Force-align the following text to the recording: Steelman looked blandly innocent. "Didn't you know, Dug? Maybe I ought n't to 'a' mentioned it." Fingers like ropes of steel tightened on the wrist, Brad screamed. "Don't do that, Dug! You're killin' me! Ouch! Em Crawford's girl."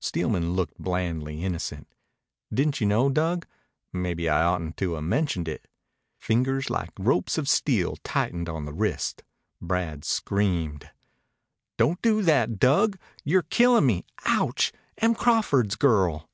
Steelman 0.00 0.54
looked 0.56 0.76
blandly 0.80 1.44
innocent. 1.44 1.86
"Didn't 2.52 2.80
you 2.80 2.88
know, 2.88 3.08
Dug? 3.08 3.46
Maybe 3.92 4.28
I 4.28 4.42
ought 4.42 4.60
n't 4.60 4.76
to 4.78 4.96
'a' 4.96 5.00
mentioned 5.00 5.46
it." 5.46 5.68
Fingers 6.18 6.68
like 6.68 6.90
ropes 6.98 7.38
of 7.38 7.48
steel 7.48 7.94
tightened 8.02 8.48
on 8.48 8.64
the 8.64 8.72
wrist, 8.72 9.22
Brad 9.62 10.04
screamed. 10.04 10.90
"Don't 11.78 12.02
do 12.02 12.20
that, 12.22 12.58
Dug! 12.58 12.98
You're 13.22 13.42
killin' 13.42 13.86
me! 13.86 14.04
Ouch! 14.26 14.72
Em 14.98 15.14
Crawford's 15.14 15.76
girl." 15.76 16.28